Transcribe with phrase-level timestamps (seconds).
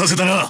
[0.00, 0.48] 待たせたな。